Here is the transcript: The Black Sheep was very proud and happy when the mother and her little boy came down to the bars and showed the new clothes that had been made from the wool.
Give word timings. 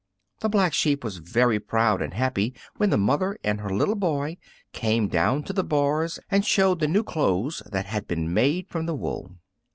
The 0.39 0.49
Black 0.49 0.73
Sheep 0.73 1.03
was 1.03 1.17
very 1.17 1.59
proud 1.59 2.01
and 2.01 2.15
happy 2.15 2.55
when 2.77 2.89
the 2.89 2.97
mother 2.97 3.37
and 3.43 3.61
her 3.61 3.69
little 3.69 3.93
boy 3.93 4.37
came 4.73 5.07
down 5.07 5.43
to 5.43 5.53
the 5.53 5.63
bars 5.63 6.17
and 6.31 6.43
showed 6.43 6.79
the 6.79 6.87
new 6.87 7.03
clothes 7.03 7.61
that 7.71 7.85
had 7.85 8.07
been 8.07 8.33
made 8.33 8.67
from 8.67 8.87
the 8.87 8.95
wool. 8.95 9.35